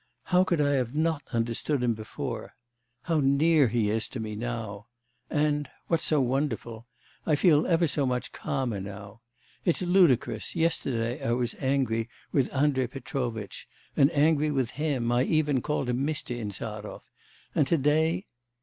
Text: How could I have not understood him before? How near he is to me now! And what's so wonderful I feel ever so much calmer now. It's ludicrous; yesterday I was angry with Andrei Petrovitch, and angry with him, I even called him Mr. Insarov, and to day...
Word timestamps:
How 0.23 0.43
could 0.43 0.59
I 0.59 0.71
have 0.71 0.95
not 0.95 1.21
understood 1.31 1.83
him 1.83 1.93
before? 1.93 2.55
How 3.03 3.19
near 3.19 3.67
he 3.67 3.91
is 3.91 4.07
to 4.07 4.19
me 4.19 4.35
now! 4.35 4.87
And 5.29 5.69
what's 5.89 6.01
so 6.05 6.19
wonderful 6.19 6.87
I 7.23 7.35
feel 7.35 7.67
ever 7.67 7.85
so 7.85 8.07
much 8.07 8.31
calmer 8.31 8.79
now. 8.81 9.21
It's 9.63 9.83
ludicrous; 9.83 10.55
yesterday 10.55 11.23
I 11.23 11.33
was 11.33 11.53
angry 11.59 12.09
with 12.31 12.51
Andrei 12.51 12.87
Petrovitch, 12.87 13.67
and 13.95 14.11
angry 14.13 14.49
with 14.49 14.71
him, 14.71 15.11
I 15.11 15.21
even 15.21 15.61
called 15.61 15.87
him 15.87 16.03
Mr. 16.03 16.35
Insarov, 16.35 17.03
and 17.53 17.67
to 17.67 17.77
day... 17.77 18.25